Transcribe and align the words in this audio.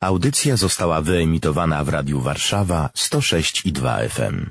Audycja 0.00 0.56
została 0.56 1.00
wyemitowana 1.00 1.84
w 1.84 1.88
Radiu 1.88 2.20
Warszawa 2.20 2.90
106 2.94 3.66
i 3.66 3.72
2 3.72 3.98
FM. 4.08 4.46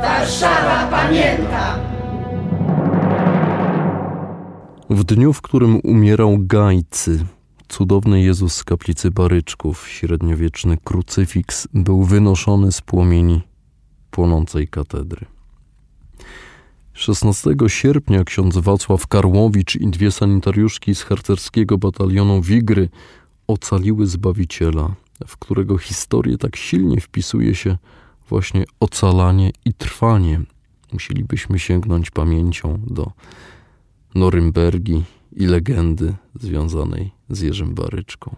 Warszawa 0.00 0.86
pamięta! 0.90 1.78
W 4.90 5.04
dniu, 5.04 5.32
w 5.32 5.42
którym 5.42 5.80
umierał 5.84 6.36
Gajcy, 6.38 7.24
cudowny 7.68 8.22
Jezus 8.22 8.54
z 8.54 8.64
kaplicy 8.64 9.10
Baryczków, 9.10 9.88
średniowieczny 9.88 10.78
krucyfiks, 10.84 11.68
był 11.74 12.04
wynoszony 12.04 12.72
z 12.72 12.80
płomieni 12.80 13.40
płonącej 14.10 14.68
katedry. 14.68 15.26
16 16.92 17.50
sierpnia 17.66 18.24
ksiądz 18.24 18.56
Wacław 18.56 19.06
Karłowicz 19.06 19.76
i 19.76 19.86
dwie 19.86 20.10
sanitariuszki 20.10 20.94
z 20.94 21.02
harcerskiego 21.02 21.78
batalionu 21.78 22.42
Wigry 22.42 22.88
ocaliły 23.46 24.06
Zbawiciela, 24.06 24.94
w 25.26 25.36
którego 25.36 25.78
historię 25.78 26.38
tak 26.38 26.56
silnie 26.56 27.00
wpisuje 27.00 27.54
się 27.54 27.78
właśnie 28.28 28.64
ocalanie 28.80 29.50
i 29.64 29.74
trwanie. 29.74 30.40
Musielibyśmy 30.92 31.58
sięgnąć 31.58 32.10
pamięcią 32.10 32.80
do 32.86 33.12
Norymbergi 34.14 35.04
i 35.32 35.46
legendy 35.46 36.14
związanej 36.40 37.17
z 37.30 37.40
Jerzym 37.40 37.74
Baryczką. 37.74 38.36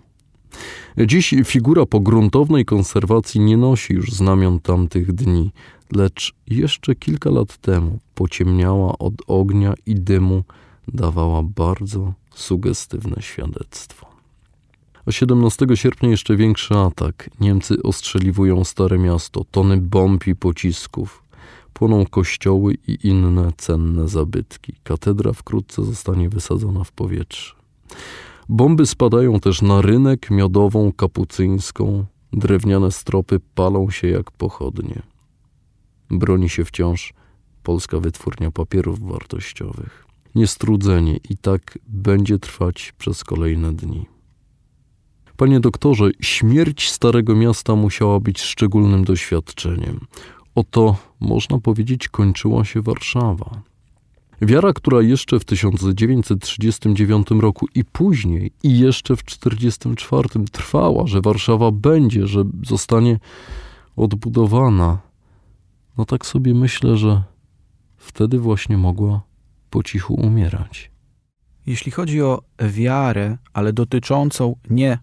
Dziś 0.98 1.34
figura 1.44 1.86
po 1.86 2.00
gruntownej 2.00 2.64
konserwacji 2.64 3.40
nie 3.40 3.56
nosi 3.56 3.94
już 3.94 4.12
znamion 4.12 4.60
tamtych 4.60 5.12
dni, 5.12 5.52
lecz 5.92 6.34
jeszcze 6.46 6.94
kilka 6.94 7.30
lat 7.30 7.56
temu 7.56 7.98
pociemniała 8.14 8.98
od 8.98 9.14
ognia 9.26 9.74
i 9.86 9.94
dymu, 9.94 10.44
dawała 10.88 11.42
bardzo 11.42 12.12
sugestywne 12.34 13.16
świadectwo. 13.20 14.06
A 15.06 15.12
17 15.12 15.66
sierpnia 15.74 16.08
jeszcze 16.08 16.36
większy 16.36 16.74
atak. 16.74 17.30
Niemcy 17.40 17.82
ostrzeliwują 17.82 18.64
Stare 18.64 18.98
Miasto, 18.98 19.44
tony 19.50 19.76
bomb 19.76 20.26
i 20.26 20.36
pocisków. 20.36 21.22
Płoną 21.72 22.06
kościoły 22.06 22.74
i 22.86 23.08
inne 23.08 23.52
cenne 23.56 24.08
zabytki. 24.08 24.74
Katedra 24.84 25.32
wkrótce 25.32 25.84
zostanie 25.84 26.28
wysadzona 26.28 26.84
w 26.84 26.92
powietrze. 26.92 27.54
Bomby 28.52 28.86
spadają 28.86 29.40
też 29.40 29.62
na 29.62 29.82
rynek, 29.82 30.30
miodową, 30.30 30.92
kapucyńską. 30.92 32.04
Drewniane 32.32 32.92
stropy 32.92 33.40
palą 33.54 33.90
się 33.90 34.08
jak 34.08 34.30
pochodnie. 34.30 35.02
Broni 36.10 36.48
się 36.48 36.64
wciąż 36.64 37.14
polska 37.62 38.00
wytwórnia 38.00 38.50
papierów 38.50 39.00
wartościowych. 39.00 40.06
Niestrudzenie 40.34 41.16
i 41.30 41.36
tak 41.36 41.78
będzie 41.88 42.38
trwać 42.38 42.92
przez 42.98 43.24
kolejne 43.24 43.72
dni. 43.72 44.06
Panie 45.36 45.60
doktorze, 45.60 46.10
śmierć 46.20 46.90
Starego 46.90 47.36
Miasta 47.36 47.76
musiała 47.76 48.20
być 48.20 48.40
szczególnym 48.40 49.04
doświadczeniem. 49.04 50.00
Oto, 50.54 50.96
można 51.20 51.58
powiedzieć, 51.58 52.08
kończyła 52.08 52.64
się 52.64 52.82
Warszawa. 52.82 53.62
Wiara, 54.42 54.72
która 54.72 55.02
jeszcze 55.02 55.40
w 55.40 55.44
1939 55.44 57.28
roku 57.30 57.66
i 57.74 57.84
później, 57.84 58.52
i 58.62 58.78
jeszcze 58.78 59.16
w 59.16 59.22
1944 59.22 60.44
trwała, 60.52 61.06
że 61.06 61.20
Warszawa 61.20 61.70
będzie, 61.70 62.26
że 62.26 62.44
zostanie 62.66 63.18
odbudowana, 63.96 64.98
no 65.98 66.04
tak 66.04 66.26
sobie 66.26 66.54
myślę, 66.54 66.96
że 66.96 67.22
wtedy 67.96 68.38
właśnie 68.38 68.78
mogła 68.78 69.22
po 69.70 69.82
cichu 69.82 70.14
umierać. 70.14 70.90
Jeśli 71.66 71.92
chodzi 71.92 72.22
o 72.22 72.42
wiarę, 72.58 73.38
ale 73.52 73.72
dotyczącą 73.72 74.56
nie 74.70 74.98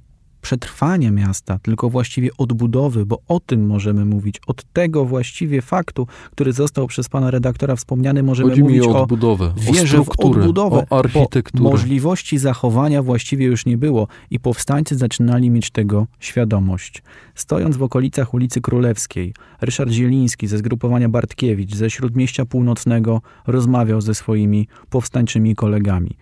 przetrwania 0.47 1.11
miasta, 1.11 1.59
tylko 1.59 1.89
właściwie 1.89 2.29
odbudowy, 2.37 3.05
bo 3.05 3.19
o 3.27 3.39
tym 3.39 3.65
możemy 3.65 4.05
mówić. 4.05 4.41
Od 4.47 4.63
tego 4.73 5.05
właściwie 5.05 5.61
faktu, 5.61 6.07
który 6.31 6.53
został 6.53 6.87
przez 6.87 7.09
pana 7.09 7.31
redaktora 7.31 7.75
wspomniany, 7.75 8.23
możemy 8.23 8.49
Chodzi 8.49 8.63
mówić 8.63 8.87
o 8.87 9.01
odbudowę, 9.01 9.53
o 9.69 9.73
strukturę, 9.73 10.33
w 10.33 10.37
odbudowę, 10.37 10.85
o 10.89 10.99
architekturę. 10.99 11.63
Możliwości 11.63 12.37
zachowania 12.37 13.03
właściwie 13.03 13.45
już 13.45 13.65
nie 13.65 13.77
było 13.77 14.07
i 14.31 14.39
powstańcy 14.39 14.95
zaczynali 14.95 15.49
mieć 15.49 15.71
tego 15.71 16.07
świadomość. 16.19 17.03
Stojąc 17.35 17.77
w 17.77 17.83
okolicach 17.83 18.33
ulicy 18.33 18.61
Królewskiej, 18.61 19.33
Ryszard 19.61 19.91
Zieliński 19.91 20.47
ze 20.47 20.57
zgrupowania 20.57 21.09
Bartkiewicz 21.09 21.75
ze 21.75 21.89
Śródmieścia 21.89 22.45
Północnego 22.45 23.21
rozmawiał 23.47 24.01
ze 24.01 24.15
swoimi 24.15 24.67
powstańczymi 24.89 25.55
kolegami. 25.55 26.17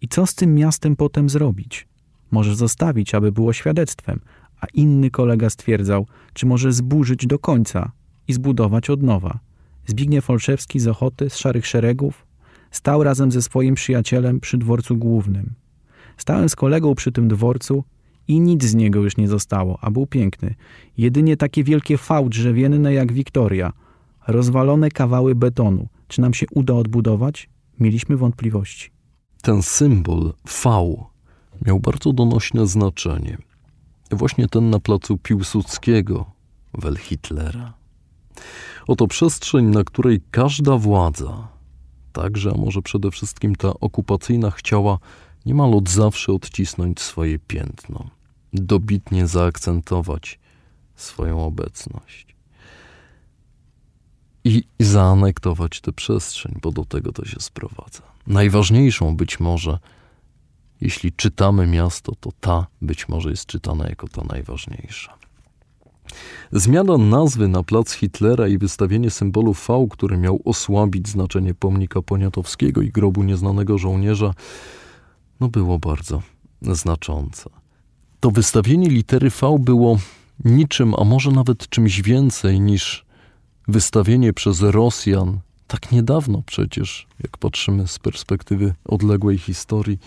I 0.00 0.08
co 0.08 0.26
z 0.26 0.34
tym 0.34 0.54
miastem 0.54 0.96
potem 0.96 1.28
zrobić? 1.28 1.89
Może 2.30 2.56
zostawić, 2.56 3.14
aby 3.14 3.32
było 3.32 3.52
świadectwem, 3.52 4.20
a 4.60 4.66
inny 4.74 5.10
kolega 5.10 5.50
stwierdzał, 5.50 6.06
czy 6.32 6.46
może 6.46 6.72
zburzyć 6.72 7.26
do 7.26 7.38
końca 7.38 7.92
i 8.28 8.32
zbudować 8.32 8.90
od 8.90 9.02
nowa. 9.02 9.38
Zbigniew 9.86 10.30
Olszewski 10.30 10.80
z 10.80 10.88
Ochoty, 10.88 11.30
z 11.30 11.36
Szarych 11.36 11.66
Szeregów, 11.66 12.26
stał 12.70 13.02
razem 13.02 13.32
ze 13.32 13.42
swoim 13.42 13.74
przyjacielem 13.74 14.40
przy 14.40 14.58
dworcu 14.58 14.96
głównym. 14.96 15.54
Stałem 16.16 16.48
z 16.48 16.56
kolegą 16.56 16.94
przy 16.94 17.12
tym 17.12 17.28
dworcu 17.28 17.84
i 18.28 18.40
nic 18.40 18.64
z 18.64 18.74
niego 18.74 19.00
już 19.00 19.16
nie 19.16 19.28
zostało, 19.28 19.78
a 19.80 19.90
był 19.90 20.06
piękny. 20.06 20.54
Jedynie 20.98 21.36
takie 21.36 21.64
wielkie 21.64 21.96
V 21.96 22.28
drzewienne 22.28 22.94
jak 22.94 23.12
Wiktoria, 23.12 23.72
rozwalone 24.26 24.90
kawały 24.90 25.34
betonu. 25.34 25.88
Czy 26.08 26.20
nam 26.20 26.34
się 26.34 26.46
uda 26.50 26.74
odbudować? 26.74 27.48
Mieliśmy 27.80 28.16
wątpliwości. 28.16 28.90
Ten 29.42 29.62
symbol 29.62 30.32
V 30.64 30.96
miał 31.66 31.80
bardzo 31.80 32.12
donośne 32.12 32.66
znaczenie. 32.66 33.38
Właśnie 34.10 34.48
ten 34.48 34.70
na 34.70 34.78
placu 34.78 35.18
Piłsudskiego, 35.18 36.30
wel 36.74 36.96
Hitlera. 36.96 37.72
Oto 38.86 39.06
przestrzeń, 39.06 39.66
na 39.66 39.84
której 39.84 40.20
każda 40.30 40.76
władza, 40.76 41.48
także, 42.12 42.50
a 42.54 42.58
może 42.58 42.82
przede 42.82 43.10
wszystkim 43.10 43.56
ta 43.56 43.68
okupacyjna, 43.80 44.50
chciała 44.50 44.98
niemal 45.46 45.74
od 45.74 45.88
zawsze 45.88 46.32
odcisnąć 46.32 47.00
swoje 47.00 47.38
piętno, 47.38 48.10
dobitnie 48.52 49.26
zaakcentować 49.26 50.38
swoją 50.96 51.44
obecność 51.44 52.26
i 54.44 54.64
zaanektować 54.80 55.80
tę 55.80 55.92
przestrzeń, 55.92 56.58
bo 56.62 56.72
do 56.72 56.84
tego 56.84 57.12
to 57.12 57.24
się 57.24 57.40
sprowadza. 57.40 58.02
Najważniejszą 58.26 59.16
być 59.16 59.40
może 59.40 59.78
jeśli 60.80 61.12
czytamy 61.12 61.66
miasto, 61.66 62.12
to 62.20 62.32
ta 62.40 62.66
być 62.82 63.08
może 63.08 63.30
jest 63.30 63.46
czytana 63.46 63.88
jako 63.88 64.08
ta 64.08 64.22
najważniejsza. 64.24 65.20
Zmiana 66.52 66.98
nazwy 66.98 67.48
na 67.48 67.62
plac 67.62 67.92
Hitlera 67.92 68.48
i 68.48 68.58
wystawienie 68.58 69.10
symbolu 69.10 69.52
V, 69.52 69.86
który 69.90 70.16
miał 70.16 70.40
osłabić 70.44 71.08
znaczenie 71.08 71.54
pomnika 71.54 72.02
Poniatowskiego 72.02 72.82
i 72.82 72.90
grobu 72.90 73.22
nieznanego 73.22 73.78
żołnierza, 73.78 74.34
no 75.40 75.48
było 75.48 75.78
bardzo 75.78 76.22
znaczące. 76.62 77.50
To 78.20 78.30
wystawienie 78.30 78.88
litery 78.88 79.30
V 79.30 79.58
było 79.58 79.98
niczym, 80.44 80.94
a 80.98 81.04
może 81.04 81.30
nawet 81.30 81.68
czymś 81.68 82.02
więcej 82.02 82.60
niż 82.60 83.04
wystawienie 83.68 84.32
przez 84.32 84.60
Rosjan, 84.60 85.40
tak 85.66 85.92
niedawno 85.92 86.42
przecież, 86.46 87.06
jak 87.22 87.38
patrzymy 87.38 87.88
z 87.88 87.98
perspektywy 87.98 88.74
odległej 88.84 89.38
historii, 89.38 89.98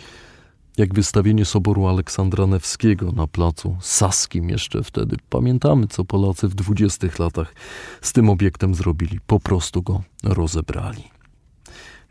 jak 0.78 0.94
wystawienie 0.94 1.46
soboru 1.46 1.88
Aleksandra 1.88 2.46
Newskiego 2.46 3.12
na 3.12 3.28
placu 3.28 3.78
Saskim 3.82 4.50
jeszcze 4.50 4.84
wtedy. 4.84 5.16
Pamiętamy, 5.30 5.88
co 5.88 6.06
Polacy 6.06 6.48
w 6.48 6.56
dwudziestych 6.56 7.20
latach 7.20 7.56
z 8.02 8.14
tym 8.14 8.30
obiektem 8.30 8.76
zrobili. 8.76 9.20
Po 9.28 9.40
prostu 9.40 9.82
go 9.82 10.04
rozebrali. 10.24 11.04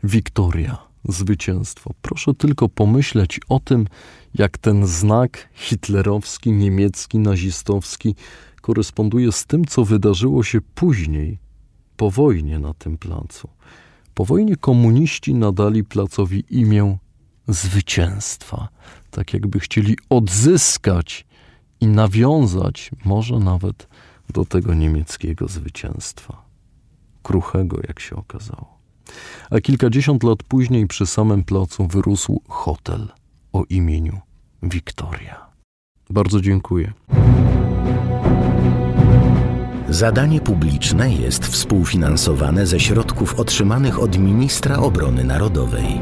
Wiktoria, 0.03 0.77
zwycięstwo. 1.09 1.91
Proszę 2.01 2.33
tylko 2.33 2.69
pomyśleć 2.69 3.39
o 3.49 3.59
tym, 3.59 3.87
jak 4.35 4.57
ten 4.57 4.87
znak 4.87 5.49
hitlerowski, 5.53 6.51
niemiecki, 6.51 7.19
nazistowski 7.19 8.15
koresponduje 8.61 9.31
z 9.31 9.45
tym, 9.45 9.65
co 9.65 9.85
wydarzyło 9.85 10.43
się 10.43 10.59
później, 10.75 11.37
po 11.97 12.11
wojnie 12.11 12.59
na 12.59 12.73
tym 12.73 12.97
placu. 12.97 13.49
Po 14.13 14.25
wojnie 14.25 14.55
komuniści 14.55 15.33
nadali 15.33 15.83
placowi 15.83 16.43
imię 16.49 16.97
zwycięstwa, 17.47 18.67
tak 19.11 19.33
jakby 19.33 19.59
chcieli 19.59 19.97
odzyskać 20.09 21.25
i 21.81 21.87
nawiązać 21.87 22.91
może 23.05 23.39
nawet 23.39 23.87
do 24.29 24.45
tego 24.45 24.73
niemieckiego 24.73 25.47
zwycięstwa. 25.47 26.45
Kruchego, 27.23 27.77
jak 27.87 27.99
się 27.99 28.15
okazało. 28.15 28.77
A 29.49 29.59
kilkadziesiąt 29.59 30.23
lat 30.23 30.43
później 30.43 30.87
przy 30.87 31.05
samym 31.05 31.43
placu 31.43 31.87
wyrósł 31.87 32.41
hotel 32.47 33.07
o 33.53 33.63
imieniu 33.69 34.19
Wiktoria. 34.63 35.45
Bardzo 36.09 36.41
dziękuję. 36.41 36.93
Zadanie 39.89 40.41
publiczne 40.41 41.13
jest 41.13 41.45
współfinansowane 41.45 42.67
ze 42.67 42.79
środków 42.79 43.39
otrzymanych 43.39 43.99
od 43.99 44.17
Ministra 44.17 44.77
Obrony 44.77 45.23
Narodowej. 45.23 46.01